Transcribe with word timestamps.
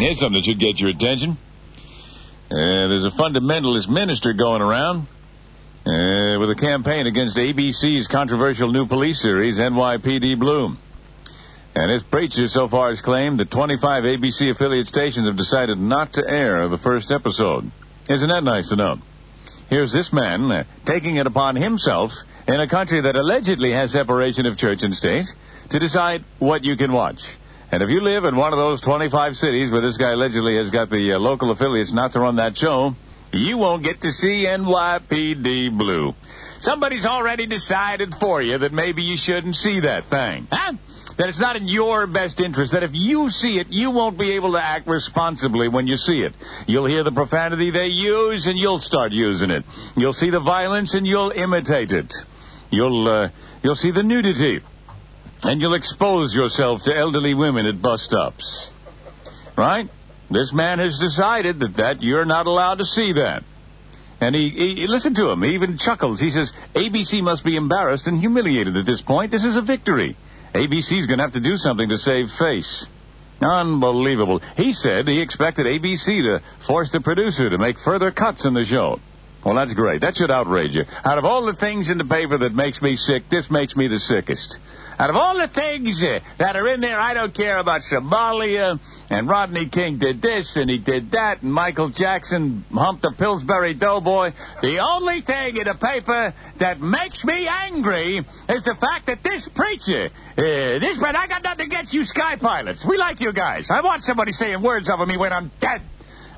Here's 0.00 0.18
something 0.18 0.40
that 0.40 0.46
should 0.46 0.58
get 0.58 0.80
your 0.80 0.88
attention. 0.88 1.36
Uh, 2.50 2.88
there's 2.88 3.04
a 3.04 3.10
fundamentalist 3.10 3.86
minister 3.86 4.32
going 4.32 4.62
around 4.62 5.00
uh, 5.84 6.40
with 6.40 6.48
a 6.48 6.56
campaign 6.58 7.06
against 7.06 7.36
ABC's 7.36 8.08
controversial 8.08 8.72
new 8.72 8.86
police 8.86 9.20
series, 9.20 9.58
NYPD 9.58 10.38
Blue. 10.38 10.74
And 11.74 11.90
his 11.90 12.02
preacher 12.02 12.48
so 12.48 12.66
far 12.66 12.88
has 12.88 13.02
claimed 13.02 13.40
that 13.40 13.50
25 13.50 14.04
ABC 14.04 14.50
affiliate 14.50 14.88
stations 14.88 15.26
have 15.26 15.36
decided 15.36 15.78
not 15.78 16.14
to 16.14 16.26
air 16.26 16.66
the 16.68 16.78
first 16.78 17.10
episode. 17.10 17.70
Isn't 18.08 18.30
that 18.30 18.42
nice 18.42 18.70
to 18.70 18.76
know? 18.76 19.00
Here's 19.68 19.92
this 19.92 20.14
man 20.14 20.50
uh, 20.50 20.64
taking 20.86 21.16
it 21.16 21.26
upon 21.26 21.56
himself 21.56 22.14
in 22.48 22.58
a 22.58 22.66
country 22.66 23.02
that 23.02 23.16
allegedly 23.16 23.72
has 23.72 23.92
separation 23.92 24.46
of 24.46 24.56
church 24.56 24.82
and 24.82 24.96
state 24.96 25.26
to 25.68 25.78
decide 25.78 26.24
what 26.38 26.64
you 26.64 26.78
can 26.78 26.90
watch. 26.90 27.22
And 27.72 27.84
if 27.84 27.90
you 27.90 28.00
live 28.00 28.24
in 28.24 28.34
one 28.34 28.52
of 28.52 28.58
those 28.58 28.80
25 28.80 29.36
cities 29.36 29.70
where 29.70 29.80
this 29.80 29.96
guy 29.96 30.10
allegedly 30.10 30.56
has 30.56 30.70
got 30.70 30.90
the 30.90 31.12
uh, 31.12 31.18
local 31.20 31.52
affiliates 31.52 31.92
not 31.92 32.12
to 32.12 32.20
run 32.20 32.36
that 32.36 32.56
show, 32.56 32.96
you 33.32 33.58
won't 33.58 33.84
get 33.84 34.00
to 34.00 34.10
see 34.10 34.44
NYPD 34.44 35.78
Blue. 35.78 36.16
Somebody's 36.58 37.06
already 37.06 37.46
decided 37.46 38.12
for 38.16 38.42
you 38.42 38.58
that 38.58 38.72
maybe 38.72 39.02
you 39.02 39.16
shouldn't 39.16 39.54
see 39.54 39.80
that 39.80 40.04
thing. 40.06 40.48
Huh? 40.50 40.72
That 41.16 41.28
it's 41.28 41.38
not 41.38 41.54
in 41.54 41.68
your 41.68 42.08
best 42.08 42.40
interest. 42.40 42.72
That 42.72 42.82
if 42.82 42.90
you 42.92 43.30
see 43.30 43.60
it, 43.60 43.68
you 43.70 43.92
won't 43.92 44.18
be 44.18 44.32
able 44.32 44.52
to 44.52 44.62
act 44.62 44.88
responsibly 44.88 45.68
when 45.68 45.86
you 45.86 45.96
see 45.96 46.22
it. 46.22 46.34
You'll 46.66 46.86
hear 46.86 47.04
the 47.04 47.12
profanity 47.12 47.70
they 47.70 47.88
use 47.88 48.48
and 48.48 48.58
you'll 48.58 48.80
start 48.80 49.12
using 49.12 49.50
it. 49.50 49.64
You'll 49.96 50.12
see 50.12 50.30
the 50.30 50.40
violence 50.40 50.94
and 50.94 51.06
you'll 51.06 51.30
imitate 51.30 51.92
it. 51.92 52.12
You'll, 52.70 53.06
uh, 53.06 53.28
you'll 53.62 53.76
see 53.76 53.92
the 53.92 54.02
nudity 54.02 54.60
and 55.42 55.60
you'll 55.60 55.74
expose 55.74 56.34
yourself 56.34 56.82
to 56.82 56.96
elderly 56.96 57.34
women 57.34 57.66
at 57.66 57.80
bus 57.80 58.02
stops. 58.02 58.70
Right? 59.56 59.88
This 60.30 60.52
man 60.52 60.78
has 60.78 60.98
decided 60.98 61.60
that, 61.60 61.74
that 61.76 62.02
you're 62.02 62.24
not 62.24 62.46
allowed 62.46 62.78
to 62.78 62.84
see 62.84 63.12
that. 63.12 63.42
And 64.20 64.34
he, 64.34 64.50
he, 64.50 64.86
listen 64.86 65.14
to 65.14 65.30
him. 65.30 65.42
He 65.42 65.54
even 65.54 65.78
chuckles. 65.78 66.20
He 66.20 66.30
says, 66.30 66.52
ABC 66.74 67.22
must 67.22 67.42
be 67.42 67.56
embarrassed 67.56 68.06
and 68.06 68.18
humiliated 68.18 68.76
at 68.76 68.84
this 68.84 69.00
point. 69.00 69.30
This 69.30 69.44
is 69.44 69.56
a 69.56 69.62
victory. 69.62 70.16
ABC's 70.54 71.06
going 71.06 71.18
to 71.18 71.24
have 71.24 71.32
to 71.32 71.40
do 71.40 71.56
something 71.56 71.88
to 71.88 71.96
save 71.96 72.30
face. 72.30 72.86
Unbelievable. 73.40 74.42
He 74.56 74.74
said 74.74 75.08
he 75.08 75.20
expected 75.20 75.64
ABC 75.64 76.22
to 76.22 76.42
force 76.66 76.92
the 76.92 77.00
producer 77.00 77.48
to 77.48 77.56
make 77.56 77.80
further 77.80 78.10
cuts 78.10 78.44
in 78.44 78.52
the 78.52 78.66
show. 78.66 79.00
Well, 79.44 79.54
that's 79.54 79.72
great. 79.72 80.02
That 80.02 80.16
should 80.16 80.30
outrage 80.30 80.74
you. 80.74 80.84
Out 81.02 81.16
of 81.16 81.24
all 81.24 81.46
the 81.46 81.54
things 81.54 81.88
in 81.88 81.96
the 81.96 82.04
paper 82.04 82.36
that 82.36 82.54
makes 82.54 82.82
me 82.82 82.96
sick, 82.96 83.30
this 83.30 83.50
makes 83.50 83.74
me 83.74 83.86
the 83.86 83.98
sickest. 83.98 84.58
Out 84.98 85.08
of 85.08 85.16
all 85.16 85.38
the 85.38 85.48
things 85.48 86.02
uh, 86.04 86.20
that 86.36 86.56
are 86.56 86.68
in 86.68 86.82
there, 86.82 87.00
I 87.00 87.14
don't 87.14 87.32
care 87.32 87.56
about 87.56 87.80
Somalia, 87.80 88.78
and 89.08 89.26
Rodney 89.26 89.64
King 89.64 89.96
did 89.96 90.20
this, 90.20 90.56
and 90.56 90.68
he 90.68 90.76
did 90.76 91.12
that, 91.12 91.40
and 91.40 91.50
Michael 91.50 91.88
Jackson 91.88 92.66
humped 92.70 93.06
a 93.06 93.12
Pillsbury 93.12 93.72
Doughboy. 93.72 94.32
The 94.60 94.80
only 94.80 95.22
thing 95.22 95.56
in 95.56 95.64
the 95.64 95.74
paper 95.74 96.34
that 96.58 96.82
makes 96.82 97.24
me 97.24 97.48
angry 97.48 98.18
is 98.46 98.62
the 98.64 98.74
fact 98.74 99.06
that 99.06 99.22
this 99.24 99.48
preacher, 99.48 100.10
uh, 100.36 100.42
this 100.42 101.00
man, 101.00 101.16
I 101.16 101.28
got 101.28 101.42
nothing 101.42 101.68
against 101.68 101.94
you 101.94 102.04
sky 102.04 102.36
pilots. 102.36 102.84
We 102.84 102.98
like 102.98 103.22
you 103.22 103.32
guys. 103.32 103.70
I 103.70 103.80
want 103.80 104.02
somebody 104.02 104.32
saying 104.32 104.60
words 104.60 104.90
over 104.90 105.06
me 105.06 105.16
when 105.16 105.32
I'm 105.32 105.50
dead. 105.60 105.80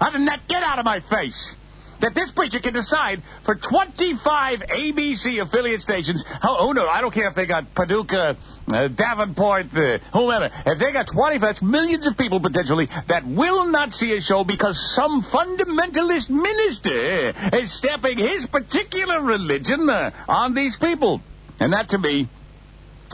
Other 0.01 0.19
than 0.19 0.27
that, 0.27 0.47
get 0.47 0.63
out 0.63 0.79
of 0.79 0.85
my 0.85 1.01
face 1.01 1.57
that 2.03 2.15
this 2.15 2.31
preacher 2.33 2.59
can 2.59 2.75
decide 2.75 3.23
for 3.45 3.55
25 3.55 4.61
ABC 4.61 5.41
affiliate 5.41 5.81
stations. 5.81 6.25
How, 6.27 6.57
oh, 6.59 6.73
no, 6.73 6.87
I 6.89 7.01
don't 7.01 7.15
care 7.15 7.29
if 7.29 7.35
they 7.35 7.47
got 7.47 7.75
Paducah, 7.75 8.37
uh, 8.69 8.89
Davenport, 8.89 9.75
uh, 9.75 9.99
whomever. 10.13 10.51
If 10.67 10.79
they 10.79 10.93
got 10.93 11.07
20, 11.07 11.39
that's 11.39 11.63
millions 11.63 12.07
of 12.07 12.19
people 12.19 12.41
potentially 12.41 12.89
that 13.07 13.25
will 13.25 13.67
not 13.67 13.93
see 13.93 14.17
a 14.17 14.21
show 14.21 14.43
because 14.45 14.95
some 14.95 15.23
fundamentalist 15.23 16.29
minister 16.29 17.33
is 17.57 17.73
stepping 17.73 18.19
his 18.19 18.47
particular 18.47 19.23
religion 19.23 19.89
uh, 19.89 20.11
on 20.29 20.55
these 20.55 20.77
people. 20.77 21.23
And 21.61 21.73
that, 21.73 21.91
to 21.91 21.99
me, 21.99 22.29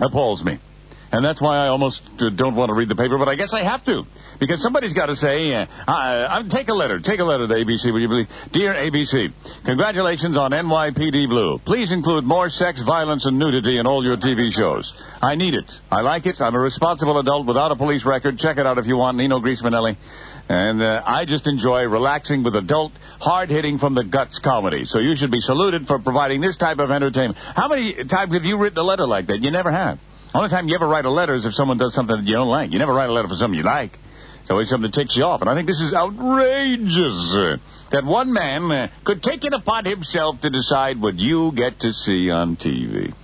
appalls 0.01 0.43
me. 0.43 0.59
And 1.11 1.25
that's 1.25 1.41
why 1.41 1.57
I 1.57 1.69
almost 1.69 2.03
uh, 2.19 2.29
don't 2.29 2.55
want 2.55 2.69
to 2.69 2.75
read 2.75 2.89
the 2.89 2.97
paper, 2.97 3.17
but 3.17 3.29
I 3.29 3.35
guess 3.35 3.55
I 3.55 3.63
have 3.63 3.85
to. 3.87 4.05
Because 4.39 4.63
somebody's 4.63 4.93
got 4.93 5.07
to 5.07 5.17
say, 5.17 5.55
uh, 5.55 5.67
uh, 5.87 6.49
take 6.49 6.69
a 6.69 6.75
letter. 6.75 7.01
Take 7.01 7.21
a 7.21 7.25
letter 7.25 7.47
to 7.47 7.55
ABC, 7.55 7.93
would 7.93 8.03
you 8.03 8.09
believe? 8.09 8.29
Dear 8.53 8.75
ABC, 8.75 9.33
congratulations 9.65 10.37
on 10.37 10.51
NYPD 10.51 11.29
Blue. 11.29 11.59
Please 11.59 11.93
include 11.93 12.25
more 12.25 12.51
sex, 12.51 12.83
violence, 12.83 13.25
and 13.25 13.39
nudity 13.39 13.79
in 13.79 13.87
all 13.87 14.05
your 14.05 14.19
TV 14.19 14.53
shows. 14.53 14.93
I 15.23 15.35
need 15.35 15.55
it. 15.55 15.71
I 15.91 16.03
like 16.03 16.27
it. 16.27 16.41
I'm 16.41 16.55
a 16.55 16.61
responsible 16.61 17.19
adult 17.19 17.47
without 17.47 17.73
a 17.73 17.77
police 17.77 18.05
record. 18.05 18.39
Check 18.39 18.59
it 18.59 18.67
out 18.67 18.79
if 18.79 18.87
you 18.87 18.97
want. 18.97 19.17
Nino 19.17 19.41
Griesmanelli. 19.41 19.97
And 20.51 20.81
uh, 20.81 21.03
I 21.05 21.25
just 21.27 21.47
enjoy 21.47 21.87
relaxing 21.89 22.43
with 22.43 22.57
adult, 22.57 22.93
hard-hitting 23.21 23.79
from 23.79 23.95
the 23.95 24.05
guts 24.05 24.39
comedy. 24.39 24.87
So 24.87 24.99
you 24.99 25.15
should 25.17 25.31
be 25.31 25.41
saluted 25.41 25.87
for 25.87 25.99
providing 25.99 26.41
this 26.41 26.57
type 26.57 26.79
of 26.79 26.91
entertainment. 26.91 27.39
How 27.39 27.69
many 27.69 27.93
times 28.05 28.33
have 28.33 28.45
you 28.45 28.57
written 28.57 28.79
a 28.79 28.83
letter 28.83 29.07
like 29.07 29.27
that? 29.27 29.41
You 29.41 29.51
never 29.51 29.71
have. 29.71 29.99
Only 30.35 30.51
time 30.51 30.69
you 30.69 30.75
ever 30.75 30.87
write 30.87 31.05
a 31.05 31.11
letter 31.11 31.35
is 31.35 31.47
if 31.47 31.55
someone 31.55 31.79
does 31.79 31.95
something 31.95 32.17
that 32.17 32.27
you 32.27 32.35
don't 32.35 32.49
like. 32.49 32.73
You 32.73 32.79
never 32.79 32.93
write 32.93 33.09
a 33.09 33.13
letter 33.13 33.29
for 33.29 33.37
something 33.37 33.57
you 33.57 33.65
like. 33.65 33.99
It's 34.43 34.51
always 34.51 34.69
something 34.69 34.91
that 34.91 34.97
takes 34.97 35.17
you 35.17 35.25
off. 35.25 35.41
And 35.41 35.51
I 35.51 35.55
think 35.55 35.67
this 35.67 35.81
is 35.81 35.93
outrageous 35.93 37.35
uh, 37.35 37.57
that 37.91 38.05
one 38.05 38.33
man 38.33 38.71
uh, 38.71 38.89
could 39.05 39.23
take 39.23 39.45
it 39.45 39.53
upon 39.53 39.85
himself 39.85 40.41
to 40.43 40.51
decide 40.51 41.01
what 41.01 41.19
you 41.19 41.53
get 41.53 41.81
to 41.81 41.93
see 41.93 42.31
on 42.31 42.57
TV. 42.57 43.15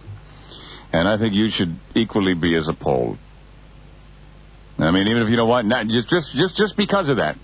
And 0.92 1.08
I 1.08 1.18
think 1.18 1.34
you 1.34 1.50
should 1.50 1.76
equally 1.94 2.34
be 2.34 2.54
as 2.54 2.68
appalled. 2.68 3.18
I 4.78 4.90
mean, 4.90 5.08
even 5.08 5.22
if 5.22 5.28
you 5.28 5.36
know 5.36 5.46
what, 5.46 5.64
not 5.64 5.86
just 5.86 6.08
just 6.08 6.32
just 6.32 6.56
just 6.56 6.76
because 6.76 7.08
of 7.08 7.18
that, 7.18 7.38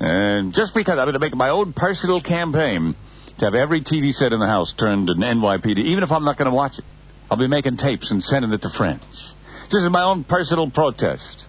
and 0.00 0.54
just 0.54 0.74
because 0.74 0.98
I'm 0.98 1.04
going 1.04 1.14
to 1.14 1.20
make 1.20 1.34
my 1.34 1.50
own 1.50 1.74
personal 1.74 2.20
campaign 2.20 2.96
to 3.38 3.44
have 3.44 3.54
every 3.54 3.82
TV 3.82 4.12
set 4.12 4.32
in 4.32 4.40
the 4.40 4.46
house 4.46 4.72
turned 4.74 5.08
to 5.08 5.14
NYPD, 5.14 5.78
even 5.78 6.02
if 6.02 6.10
I'm 6.10 6.24
not 6.24 6.38
going 6.38 6.50
to 6.50 6.54
watch 6.54 6.78
it. 6.78 6.84
I'll 7.32 7.38
be 7.38 7.48
making 7.48 7.78
tapes 7.78 8.10
and 8.10 8.22
sending 8.22 8.52
it 8.52 8.60
to 8.60 8.68
friends. 8.68 9.32
This 9.70 9.82
is 9.82 9.88
my 9.88 10.02
own 10.02 10.22
personal 10.22 10.70
protest. 10.70 11.46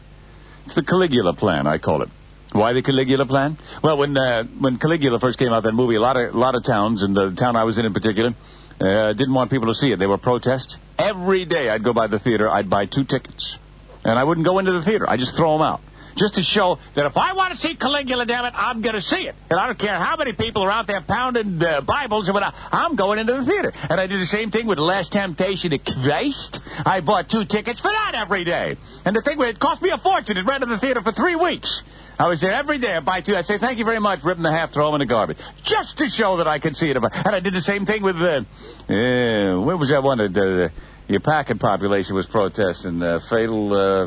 It's 0.63 0.75
the 0.75 0.81
Caligula 0.81 1.33
plan, 1.33 1.67
I 1.67 1.77
call 1.77 2.03
it. 2.03 2.09
Why 2.53 2.71
the 2.71 2.81
Caligula 2.81 3.25
plan? 3.25 3.57
Well, 3.83 3.97
when 3.97 4.15
uh, 4.15 4.45
when 4.45 4.77
Caligula 4.77 5.19
first 5.19 5.37
came 5.37 5.51
out, 5.51 5.63
that 5.63 5.73
movie, 5.73 5.95
a 5.95 5.99
lot 5.99 6.15
of 6.15 6.33
a 6.33 6.37
lot 6.37 6.55
of 6.55 6.63
towns, 6.63 7.03
and 7.03 7.13
the 7.13 7.31
town 7.31 7.57
I 7.57 7.65
was 7.65 7.79
in 7.79 7.85
in 7.85 7.93
particular, 7.93 8.33
uh, 8.79 9.11
didn't 9.11 9.33
want 9.33 9.51
people 9.51 9.67
to 9.67 9.75
see 9.75 9.91
it. 9.91 9.99
They 9.99 10.07
were 10.07 10.17
protests. 10.17 10.77
Every 10.97 11.43
day 11.43 11.67
I'd 11.67 11.83
go 11.83 11.91
by 11.91 12.07
the 12.07 12.17
theater, 12.17 12.49
I'd 12.49 12.69
buy 12.69 12.85
two 12.85 13.03
tickets, 13.03 13.57
and 14.05 14.17
I 14.17 14.23
wouldn't 14.23 14.45
go 14.45 14.59
into 14.59 14.71
the 14.71 14.83
theater. 14.83 15.03
I 15.09 15.17
just 15.17 15.35
throw 15.35 15.51
them 15.51 15.63
out 15.63 15.81
just 16.15 16.35
to 16.35 16.43
show 16.43 16.79
that 16.95 17.05
if 17.05 17.17
I 17.17 17.33
want 17.33 17.53
to 17.53 17.59
see 17.59 17.75
Caligula, 17.75 18.25
damn 18.25 18.45
it, 18.45 18.53
I'm 18.55 18.81
going 18.81 18.95
to 18.95 19.01
see 19.01 19.27
it. 19.27 19.35
And 19.49 19.59
I 19.59 19.67
don't 19.67 19.79
care 19.79 19.93
how 19.93 20.15
many 20.15 20.33
people 20.33 20.63
are 20.63 20.71
out 20.71 20.87
there 20.87 21.01
pounding 21.01 21.61
uh, 21.61 21.81
Bibles 21.81 22.29
or 22.29 22.33
whatnot. 22.33 22.55
I'm 22.71 22.95
going 22.95 23.19
into 23.19 23.33
the 23.33 23.45
theater. 23.45 23.71
And 23.89 23.99
I 23.99 24.07
did 24.07 24.19
the 24.19 24.25
same 24.25 24.51
thing 24.51 24.67
with 24.67 24.77
The 24.77 24.83
Last 24.83 25.11
Temptation 25.11 25.73
of 25.73 25.83
Christ. 25.83 26.59
I 26.85 27.01
bought 27.01 27.29
two 27.29 27.45
tickets 27.45 27.79
for 27.79 27.91
that 27.91 28.13
every 28.15 28.43
day. 28.43 28.77
And 29.05 29.15
the 29.15 29.21
thing 29.21 29.37
was, 29.37 29.49
it 29.49 29.59
cost 29.59 29.81
me 29.81 29.89
a 29.89 29.97
fortune. 29.97 30.37
It 30.37 30.45
rented 30.45 30.69
the 30.69 30.77
theater 30.77 31.01
for 31.01 31.11
three 31.11 31.35
weeks. 31.35 31.83
I 32.19 32.29
was 32.29 32.41
there 32.41 32.51
every 32.51 32.77
day. 32.77 32.93
I 32.93 32.99
buy 32.99 33.21
two. 33.21 33.35
I'd 33.35 33.45
say, 33.45 33.57
thank 33.57 33.79
you 33.79 33.85
very 33.85 33.99
much. 33.99 34.23
Rip 34.23 34.37
them 34.37 34.45
in 34.45 34.53
half, 34.53 34.71
throw 34.71 34.85
them 34.85 35.01
in 35.01 35.07
the 35.07 35.11
garbage. 35.11 35.37
Just 35.63 35.97
to 35.97 36.07
show 36.07 36.37
that 36.37 36.47
I 36.47 36.59
could 36.59 36.77
see 36.77 36.89
it. 36.89 36.95
And 36.95 37.07
I 37.11 37.39
did 37.39 37.53
the 37.53 37.61
same 37.61 37.85
thing 37.85 38.03
with, 38.03 38.17
uh, 38.17 38.43
uh, 38.87 39.61
what 39.61 39.79
was 39.79 39.89
that 39.89 40.03
one? 40.03 40.19
Uh, 40.21 40.69
your 41.07 41.19
packet 41.19 41.59
population 41.59 42.15
was 42.15 42.27
protesting 42.27 43.01
uh, 43.01 43.19
fatal. 43.19 43.73
Uh, 43.73 44.05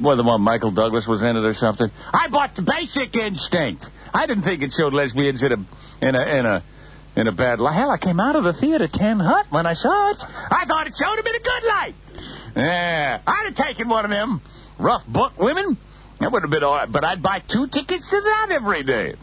what 0.00 0.14
the 0.16 0.22
one 0.24 0.40
Michael 0.40 0.70
Douglas 0.70 1.06
was 1.06 1.22
in 1.22 1.36
it 1.36 1.44
or 1.44 1.54
something. 1.54 1.90
I 2.12 2.28
bought 2.28 2.56
the 2.56 2.62
Basic 2.62 3.14
Instinct. 3.16 3.88
I 4.14 4.26
didn't 4.26 4.44
think 4.44 4.62
it 4.62 4.72
showed 4.72 4.94
lesbians 4.94 5.42
in 5.42 5.52
a 5.52 6.06
in 6.06 6.14
a 6.14 6.38
in 6.38 6.46
a 6.46 6.64
in 7.16 7.26
a 7.26 7.32
bad 7.32 7.60
light. 7.60 7.74
Hell, 7.74 7.90
I 7.90 7.98
came 7.98 8.20
out 8.20 8.36
of 8.36 8.44
the 8.44 8.52
theater 8.52 8.88
ten 8.88 9.20
hut 9.20 9.46
when 9.50 9.66
I 9.66 9.74
saw 9.74 10.10
it. 10.10 10.18
I 10.20 10.64
thought 10.66 10.86
it 10.86 10.96
showed 10.96 11.18
him 11.18 11.26
in 11.26 11.34
a 11.34 11.40
good 11.40 11.64
light. 11.64 11.94
Yeah, 12.56 13.20
I'd 13.26 13.44
have 13.44 13.54
taken 13.54 13.88
one 13.88 14.04
of 14.04 14.10
them 14.10 14.40
rough 14.78 15.06
book 15.06 15.38
women. 15.38 15.76
That 16.20 16.32
would 16.32 16.42
have 16.42 16.50
been 16.50 16.64
all 16.64 16.74
right, 16.74 16.90
but 16.90 17.04
I'd 17.04 17.22
buy 17.22 17.40
two 17.40 17.68
tickets 17.68 18.08
to 18.10 18.20
that 18.20 18.48
every 18.50 18.82
day. 18.82 19.14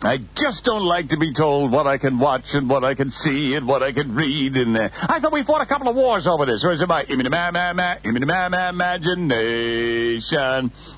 I 0.00 0.18
just 0.36 0.64
don't 0.64 0.84
like 0.84 1.08
to 1.08 1.16
be 1.16 1.32
told 1.32 1.72
what 1.72 1.88
I 1.88 1.98
can 1.98 2.20
watch 2.20 2.54
and 2.54 2.70
what 2.70 2.84
I 2.84 2.94
can 2.94 3.10
see 3.10 3.56
and 3.56 3.66
what 3.66 3.82
I 3.82 3.90
can 3.90 4.14
read. 4.14 4.56
And 4.56 4.76
uh, 4.76 4.90
I 4.92 5.18
thought 5.18 5.32
we 5.32 5.42
fought 5.42 5.60
a 5.60 5.66
couple 5.66 5.88
of 5.88 5.96
wars 5.96 6.28
over 6.28 6.46
this. 6.46 6.64
Or 6.64 6.70
is 6.70 6.80
it 6.80 6.88
my 6.88 7.02
imagination? 7.02 9.32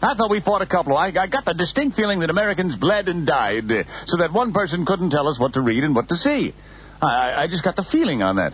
I 0.03 0.15
thought 0.15 0.31
we 0.31 0.41
fought 0.41 0.61
a 0.61 0.67
couple. 0.67 0.99
I, 0.99 1.07
I 1.07 1.29
got 1.29 1.47
the 1.47 1.55
distinct 1.55 1.97
feeling 1.97 2.19
that 2.21 2.29
Americans 2.29 2.77
bled 2.77 3.09
and 3.09 3.27
died 3.27 3.87
so 4.05 4.19
that 4.19 4.35
one 4.35 4.53
person 4.53 4.85
couldn't 4.85 5.09
tell 5.11 5.29
us 5.29 5.41
what 5.41 5.55
to 5.55 5.63
read 5.63 5.83
and 5.83 5.95
what 5.95 6.11
to 6.11 6.17
see. 6.17 6.53
I, 7.01 7.45
I 7.45 7.47
just 7.47 7.65
got 7.65 7.77
the 7.77 7.85
feeling 7.85 8.23
on 8.23 8.37
that. 8.37 8.53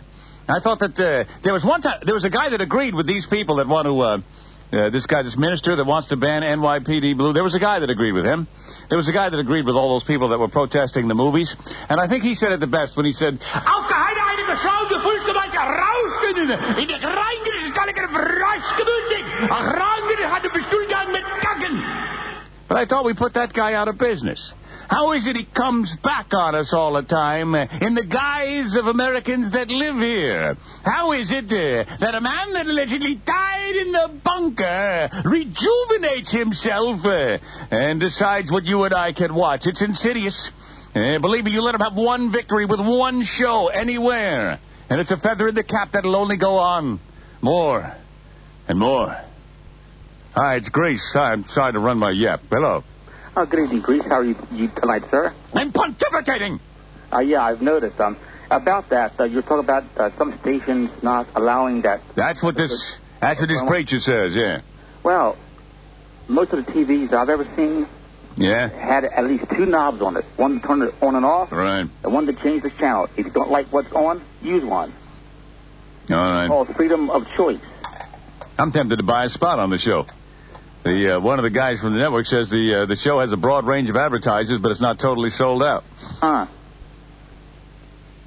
I 0.49 0.60
thought 0.60 0.78
that 0.78 1.00
uh, 1.00 1.25
there 1.42 1.54
was 1.54 1.64
one 1.64 1.82
time 1.82 2.02
there 2.04 2.14
was 2.14 2.25
a 2.25 2.31
guy 2.31 2.50
that 2.50 2.60
agreed 2.60 2.94
with 2.94 3.08
these 3.08 3.26
people 3.26 3.56
that 3.56 3.66
want 3.66 3.87
to. 3.87 4.22
Uh, 4.72 4.90
this 4.90 5.06
guy, 5.06 5.22
this 5.22 5.36
minister 5.36 5.76
that 5.76 5.86
wants 5.86 6.08
to 6.08 6.16
ban 6.16 6.42
NYPD 6.42 7.16
Blue, 7.16 7.32
there 7.32 7.44
was 7.44 7.54
a 7.54 7.60
guy 7.60 7.78
that 7.78 7.88
agreed 7.88 8.12
with 8.12 8.24
him. 8.24 8.48
There 8.88 8.98
was 8.98 9.06
a 9.06 9.12
guy 9.12 9.30
that 9.30 9.38
agreed 9.38 9.64
with 9.64 9.76
all 9.76 9.94
those 9.94 10.02
people 10.02 10.30
that 10.30 10.38
were 10.38 10.48
protesting 10.48 11.06
the 11.06 11.14
movies. 11.14 11.54
And 11.88 12.00
I 12.00 12.08
think 12.08 12.24
he 12.24 12.34
said 12.34 12.50
it 12.50 12.58
the 12.58 12.66
best 12.66 12.96
when 12.96 13.06
he 13.06 13.12
said, 13.12 13.38
But 22.68 22.76
I 22.76 22.84
thought 22.86 23.04
we 23.04 23.14
put 23.14 23.34
that 23.34 23.52
guy 23.52 23.74
out 23.74 23.86
of 23.86 23.98
business. 23.98 24.52
How 24.88 25.12
is 25.12 25.27
it 25.27 25.37
he 25.37 25.44
comes 25.44 25.97
back 25.97 26.33
on 26.33 26.55
us 26.55 26.73
all 26.73 26.93
the 26.93 27.03
time 27.03 27.55
in 27.55 27.94
the 27.94 28.05
guise 28.05 28.77
of 28.77 28.87
Americans 28.87 29.50
that 29.50 29.69
live 29.69 29.97
here? 29.97 30.56
How 30.85 31.12
is 31.12 31.33
it 31.33 31.47
uh, 31.47 31.97
that 31.99 32.15
a 32.15 32.21
man 32.21 32.53
that 32.53 32.67
allegedly 32.67 33.17
died 33.17 33.77
in 33.77 33.93
the 33.93 34.21
bunker 34.23 35.11
rejuvenates 35.25 36.31
himself 36.31 37.05
uh, 37.05 37.38
and 37.71 37.99
decides 37.99 38.53
what 38.53 38.65
you 38.65 38.85
and 38.85 38.94
I 38.94 39.12
can 39.12 39.35
watch? 39.35 39.67
It's 39.67 39.83
insidious. 39.83 40.50
Uh, 40.94 41.19
believe 41.19 41.44
me, 41.44 41.50
you 41.50 41.62
let 41.62 41.75
him 41.75 41.81
have 41.81 41.94
one 41.94 42.31
victory 42.31 42.65
with 42.65 42.81
one 42.81 43.23
show 43.23 43.69
anywhere, 43.69 44.61
and 44.88 45.00
it's 45.00 45.11
a 45.11 45.17
feather 45.17 45.49
in 45.49 45.55
the 45.55 45.65
cap 45.65 45.93
that'll 45.93 46.17
only 46.17 46.37
go 46.37 46.56
on 46.56 47.00
more 47.43 47.93
and 48.69 48.79
more. 48.79 49.17
Hi, 50.35 50.56
it's 50.56 50.69
Grace. 50.69 51.17
I'm 51.17 51.44
sorry 51.44 51.73
to 51.73 51.79
run 51.81 51.99
my 51.99 52.11
yap. 52.11 52.43
Hello. 52.50 52.85
Oh, 53.38 53.44
good 53.44 53.61
evening, 53.65 53.83
Grease. 53.83 54.03
How 54.05 54.21
are 54.21 54.25
you, 54.25 54.35
you 54.50 54.69
tonight, 54.69 55.03
sir? 55.11 55.35
I'm 55.55 55.71
pontificating. 55.73 56.59
Uh, 57.12 57.19
yeah, 57.21 57.44
I've 57.44 57.61
noticed. 57.61 58.00
Um, 58.00 58.17
about 58.50 58.88
that, 58.91 59.12
uh, 59.21 59.25
you're 59.25 59.43
talking 59.43 59.59
about 59.65 59.85
uh, 59.97 60.11
some 60.17 60.38
stations 60.41 60.91
not 61.03 61.29
allowing 61.35 61.83
that. 61.83 62.00
That's 62.15 62.43
what 62.43 62.56
this. 62.56 62.97
That's 63.21 63.41
what 63.41 63.49
this 63.49 63.62
preacher 63.67 63.99
says. 63.99 64.35
Yeah. 64.35 64.62
Well, 65.03 65.37
most 66.29 66.53
of 66.53 66.65
the 66.65 66.73
TVs 66.73 67.12
I've 67.12 67.29
ever 67.29 67.47
seen 67.56 67.87
Yeah. 68.37 68.69
had 68.69 69.05
at 69.05 69.27
least 69.27 69.44
two 69.55 69.67
knobs 69.67 70.00
on 70.00 70.17
it. 70.17 70.25
One 70.37 70.61
to 70.61 70.67
turn 70.67 70.83
it 70.83 70.94
on 71.03 71.15
and 71.17 71.25
off, 71.27 71.53
Right. 71.53 71.87
and 72.05 72.12
one 72.15 72.27
to 72.27 72.33
change 72.33 72.62
the 72.62 72.71
channel. 72.71 73.09
If 73.17 73.27
you 73.27 73.33
don't 73.33 73.50
like 73.50 73.67
what's 73.73 73.93
on, 73.93 74.23
use 74.41 74.65
one. 74.65 74.94
All 76.11 76.17
right. 76.17 76.47
Called 76.47 76.75
freedom 76.75 77.11
of 77.11 77.27
choice. 77.37 77.61
I'm 78.59 78.73
tempted 78.73 78.97
to 78.97 79.05
buy 79.05 79.25
a 79.27 79.29
spot 79.29 79.59
on 79.59 79.69
the 79.71 79.79
show. 79.79 80.06
The 80.87 81.17
uh, 81.17 81.21
one 81.21 81.41
of 81.41 81.43
the 81.43 81.50
guys 81.50 81.81
from 81.81 81.94
the 81.94 81.99
network 81.99 82.27
says 82.27 82.49
the 82.49 82.83
uh, 82.83 82.87
the 82.87 82.94
show 82.94 83.19
has 83.19 83.33
a 83.33 83.37
broad 83.37 83.67
range 83.67 83.91
of 83.91 83.97
advertisers, 83.97 84.61
but 84.61 84.71
it's 84.71 84.81
not 84.81 85.00
totally 85.00 85.31
sold 85.31 85.61
out. 85.61 85.83
Huh. 85.99 86.47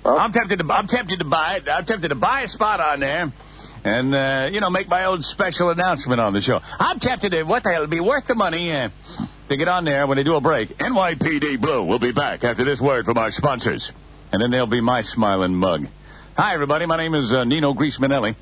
Well, 0.03 0.19
I'm 0.19 0.33
tempted 0.33 0.59
to 0.59 0.73
I'm 0.73 0.87
tempted 0.87 1.19
to 1.19 1.25
buy 1.25 1.55
it. 1.55 1.69
I'm 1.69 1.85
tempted 1.85 2.09
to 2.09 2.15
buy 2.15 2.41
a 2.41 2.49
spot 2.49 2.81
on 2.81 2.99
there, 2.99 3.31
and 3.85 4.13
uh, 4.13 4.49
you 4.51 4.59
know 4.59 4.69
make 4.69 4.89
my 4.89 5.05
own 5.05 5.21
special 5.23 5.69
announcement 5.69 6.19
on 6.19 6.33
the 6.33 6.41
show. 6.41 6.59
I'm 6.77 6.99
tempted 6.99 7.31
to 7.31 7.43
what 7.43 7.63
the 7.63 7.69
hell 7.69 7.83
it'd 7.83 7.91
be 7.91 8.01
worth 8.01 8.27
the 8.27 8.35
money 8.35 8.73
uh, 8.73 8.89
to 9.47 9.55
get 9.55 9.69
on 9.69 9.85
there 9.85 10.05
when 10.05 10.17
they 10.17 10.23
do 10.23 10.35
a 10.35 10.41
break. 10.41 10.77
NYPD 10.79 11.61
Blue 11.61 11.85
will 11.85 11.99
be 11.99 12.11
back 12.11 12.43
after 12.43 12.65
this 12.65 12.81
word 12.81 13.05
from 13.05 13.17
our 13.17 13.31
sponsors, 13.31 13.89
and 14.33 14.41
then 14.41 14.51
there'll 14.51 14.67
be 14.67 14.81
my 14.81 15.01
smiling 15.01 15.55
mug. 15.55 15.87
Hi 16.35 16.55
everybody, 16.55 16.85
my 16.87 16.97
name 16.97 17.15
is 17.15 17.31
uh, 17.31 17.45
Nino 17.45 17.73
Grease 17.73 17.99
Manelli. 17.99 18.35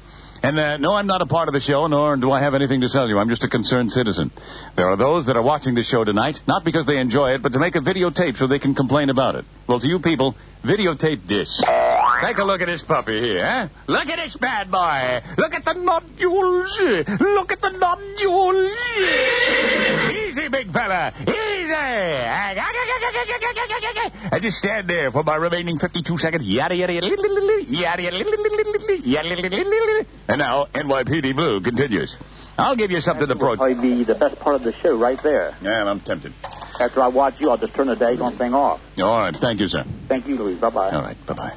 And 0.44 0.60
uh, 0.60 0.78
no, 0.78 0.94
I'm 0.94 1.07
not 1.07 1.22
a 1.22 1.25
part 1.25 1.48
of 1.48 1.54
the 1.54 1.60
show, 1.60 1.88
nor 1.88 2.16
do 2.18 2.31
I 2.31 2.39
have 2.39 2.54
anything 2.54 2.81
to 2.81 2.89
sell 2.89 3.10
you. 3.10 3.18
I'm 3.18 3.30
just 3.30 3.44
a 3.44 3.50
concerned 3.50 3.92
citizen. 3.92 4.31
There 4.75 4.88
are 4.88 4.95
those 4.95 5.25
that 5.25 5.36
are 5.36 5.42
watching 5.42 5.75
the 5.75 5.84
show 5.84 6.04
tonight, 6.04 6.42
not 6.48 6.63
because 6.63 6.86
they 6.86 6.98
enjoy 6.98 7.34
it, 7.34 7.42
but 7.42 7.54
to 7.54 7.60
make 7.60 7.75
a 7.75 7.80
videotape 7.80 8.38
so 8.38 8.48
they 8.48 8.60
can 8.60 8.75
complain 8.75 9.10
about 9.10 9.36
it. 9.36 9.45
Well, 9.68 9.80
to 9.80 9.88
you 9.88 10.00
people, 10.00 10.36
videotape 10.63 11.28
this. 11.28 11.62
Take 12.22 12.38
a 12.38 12.44
look 12.44 12.62
at 12.62 12.68
this 12.68 12.81
puppy 12.81 13.19
here, 13.19 13.45
huh? 13.45 13.68
Look 13.88 14.07
at 14.07 14.18
this 14.18 14.36
bad 14.36 14.72
boy. 14.72 15.22
Look 15.38 15.54
at 15.54 15.66
the 15.66 15.74
nodules. 15.74 16.80
Look 16.80 17.51
at 17.51 17.62
the 17.62 17.72
nodules. 17.72 18.72
Easy, 20.47 20.63
big 20.63 20.71
fella. 20.71 21.13
Easy. 21.21 21.73
I 24.31 24.39
just 24.41 24.57
stand 24.57 24.88
there 24.88 25.11
for 25.11 25.23
my 25.23 25.35
remaining 25.35 25.77
52 25.77 26.17
seconds. 26.17 26.45
Yada, 26.45 26.75
yada, 26.75 26.94
yada, 26.94 27.07
yada, 27.07 27.21
yada, 27.21 27.51
yada. 27.51 27.59
And 30.29 30.39
now, 30.39 30.65
NYPD 30.65 31.35
Blue 31.35 31.61
continues. 31.61 32.15
I'll 32.57 32.75
give 32.75 32.91
you 32.91 33.01
something 33.01 33.27
to 33.27 33.35
pro... 33.35 33.57
probably 33.57 33.75
be 33.75 34.03
the 34.03 34.15
best 34.15 34.39
part 34.39 34.55
of 34.55 34.63
the 34.63 34.73
show 34.81 34.95
right 34.95 35.21
there. 35.21 35.55
Yeah, 35.61 35.89
I'm 35.89 35.99
tempted. 35.99 36.33
After 36.79 37.03
I 37.03 37.09
watch 37.09 37.35
you, 37.39 37.51
I'll 37.51 37.57
just 37.57 37.75
turn 37.75 37.88
the 37.88 37.95
daggone 37.95 38.38
thing 38.38 38.53
off. 38.53 38.81
All 38.99 39.19
right, 39.19 39.35
thank 39.35 39.59
you, 39.59 39.67
sir. 39.67 39.83
Thank 40.07 40.27
you, 40.27 40.38
Louise. 40.38 40.59
Bye-bye. 40.59 40.89
All 40.89 41.01
right, 41.01 41.25
bye-bye. 41.25 41.53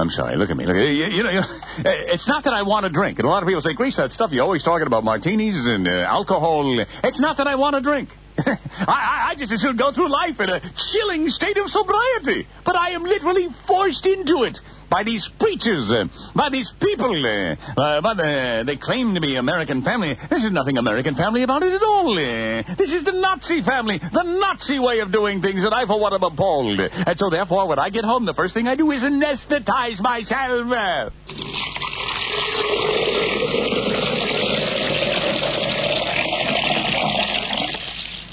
I'm 0.00 0.10
sorry. 0.10 0.36
Look 0.36 0.50
at 0.50 0.56
me. 0.56 0.66
Look 0.66 0.76
at 0.76 0.82
you, 0.82 1.04
you 1.04 1.22
know. 1.22 1.30
You, 1.30 1.42
it's 1.84 2.26
not 2.26 2.44
that 2.44 2.54
I 2.54 2.62
want 2.62 2.86
to 2.86 2.90
drink, 2.90 3.18
and 3.18 3.26
a 3.26 3.28
lot 3.28 3.42
of 3.42 3.46
people 3.46 3.60
say, 3.60 3.74
"Grease, 3.74 3.96
that 3.96 4.12
stuff 4.12 4.32
you're 4.32 4.44
always 4.44 4.62
talking 4.62 4.86
about 4.86 5.04
martinis 5.04 5.66
and 5.66 5.86
uh, 5.86 5.90
alcohol." 5.90 6.78
It's 7.04 7.20
not 7.20 7.36
that 7.36 7.46
I 7.46 7.56
want 7.56 7.76
to 7.76 7.82
drink. 7.82 8.08
I, 8.88 9.28
I, 9.30 9.34
just 9.36 9.52
as 9.52 9.60
soon 9.60 9.76
go 9.76 9.92
through 9.92 10.08
life 10.08 10.40
in 10.40 10.50
a 10.50 10.60
chilling 10.60 11.28
state 11.30 11.56
of 11.58 11.70
sobriety, 11.70 12.46
but 12.64 12.76
I 12.76 12.90
am 12.90 13.02
literally 13.02 13.48
forced 13.66 14.06
into 14.06 14.44
it 14.44 14.60
by 14.88 15.04
these 15.04 15.28
preachers, 15.28 15.92
uh, 15.92 16.06
by 16.34 16.50
these 16.50 16.72
people. 16.72 17.24
Uh, 17.24 17.56
uh, 17.76 18.00
by 18.00 18.14
the, 18.14 18.64
they 18.66 18.76
claim 18.76 19.14
to 19.14 19.20
be 19.20 19.36
American 19.36 19.82
family. 19.82 20.16
There's 20.28 20.50
nothing 20.50 20.78
American 20.78 21.14
family 21.14 21.42
about 21.42 21.62
it 21.62 21.72
at 21.72 21.82
all. 21.82 22.12
Uh, 22.12 22.62
this 22.76 22.92
is 22.92 23.04
the 23.04 23.12
Nazi 23.12 23.62
family, 23.62 23.98
the 23.98 24.24
Nazi 24.24 24.78
way 24.78 24.98
of 24.98 25.12
doing 25.12 25.40
things, 25.40 25.62
and 25.64 25.72
I, 25.72 25.86
for 25.86 26.00
one, 26.00 26.12
am 26.12 26.22
appalled. 26.22 26.80
And 26.80 27.18
so, 27.18 27.30
therefore, 27.30 27.68
when 27.68 27.78
I 27.78 27.90
get 27.90 28.04
home, 28.04 28.24
the 28.24 28.34
first 28.34 28.54
thing 28.54 28.66
I 28.66 28.74
do 28.74 28.90
is 28.90 29.02
anesthetize 29.02 30.00
myself. 30.00 30.72
Uh, 30.72 31.10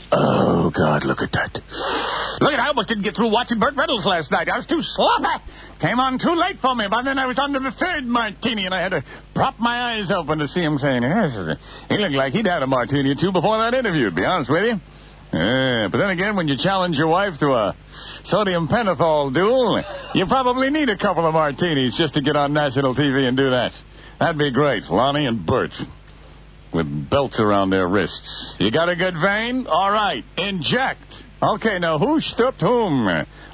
Oh, 0.09 0.71
God, 0.99 1.07
look 1.07 1.21
at 1.21 1.31
that. 1.33 1.53
Look 2.41 2.53
at 2.53 2.59
I 2.59 2.67
almost 2.69 2.87
didn't 2.87 3.03
get 3.03 3.15
through 3.15 3.31
watching 3.31 3.59
Burt 3.59 3.75
Reynolds 3.75 4.05
last 4.05 4.31
night. 4.31 4.49
I 4.49 4.57
was 4.57 4.65
too 4.65 4.81
sloppy. 4.81 5.43
Came 5.79 5.99
on 5.99 6.17
too 6.17 6.33
late 6.33 6.59
for 6.59 6.73
me. 6.73 6.87
By 6.87 7.03
then 7.03 7.19
I 7.19 7.27
was 7.27 7.37
on 7.37 7.53
to 7.53 7.59
the 7.59 7.71
third 7.71 8.05
martini, 8.05 8.65
and 8.65 8.73
I 8.73 8.81
had 8.81 8.89
to 8.89 9.03
prop 9.35 9.59
my 9.59 9.93
eyes 9.93 10.09
open 10.09 10.39
to 10.39 10.47
see 10.47 10.61
him 10.61 10.79
saying, 10.79 11.03
yes, 11.03 11.35
he 11.89 11.97
looked 11.97 12.15
like 12.15 12.33
he'd 12.33 12.47
had 12.47 12.63
a 12.63 12.67
martini 12.67 13.11
or 13.11 13.15
two 13.15 13.31
before 13.31 13.57
that 13.59 13.73
interview, 13.73 14.09
to 14.09 14.15
be 14.15 14.25
honest 14.25 14.49
with 14.49 14.65
you. 14.65 14.79
Yeah, 15.33 15.89
but 15.91 15.97
then 15.97 16.09
again, 16.09 16.35
when 16.35 16.47
you 16.47 16.57
challenge 16.57 16.97
your 16.97 17.07
wife 17.07 17.37
to 17.39 17.51
a 17.51 17.75
sodium 18.23 18.67
pentothal 18.67 19.33
duel, 19.33 19.83
you 20.15 20.25
probably 20.25 20.69
need 20.69 20.89
a 20.89 20.97
couple 20.97 21.25
of 21.25 21.33
martinis 21.33 21.95
just 21.95 22.15
to 22.15 22.21
get 22.21 22.35
on 22.35 22.53
national 22.53 22.95
TV 22.95 23.27
and 23.27 23.37
do 23.37 23.49
that. 23.51 23.73
That'd 24.19 24.39
be 24.39 24.51
great, 24.51 24.85
Loni 24.85 25.27
and 25.27 25.45
Burt 25.45 25.73
with 26.77 27.09
belts 27.09 27.39
around 27.39 27.71
their 27.71 27.87
wrists. 27.87 28.53
You 28.59 28.69
got 28.69 28.87
a 28.87 28.95
good 28.95 29.15
vein? 29.17 29.65
All 29.65 29.91
right, 29.91 30.23
inject. 30.37 31.01
Okay, 31.41 31.79
now 31.79 31.97
who 31.97 32.19
stooped 32.19 32.61
whom? 32.61 33.07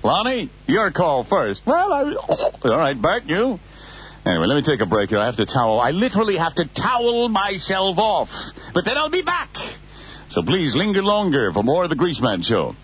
Loni, 0.03 0.49
your 0.67 0.91
call 0.91 1.23
first. 1.23 1.65
Well, 1.65 1.93
I... 1.93 2.13
All 2.69 2.77
right, 2.77 3.01
Burt, 3.01 3.23
you? 3.23 3.59
Anyway, 4.25 4.45
let 4.45 4.55
me 4.55 4.61
take 4.61 4.81
a 4.81 4.85
break 4.85 5.09
here. 5.09 5.19
I 5.19 5.25
have 5.25 5.37
to 5.37 5.45
towel. 5.45 5.79
I 5.79 5.91
literally 5.91 6.35
have 6.35 6.55
to 6.55 6.65
towel 6.65 7.29
myself 7.29 7.97
off. 7.97 8.29
But 8.73 8.83
then 8.83 8.97
I'll 8.97 9.09
be 9.09 9.21
back. 9.21 9.55
So 10.31 10.43
please 10.43 10.75
linger 10.75 11.01
longer 11.01 11.53
for 11.53 11.63
more 11.63 11.85
of 11.85 11.89
the 11.89 11.95
Greaseman 11.95 12.43
Show. 12.43 12.75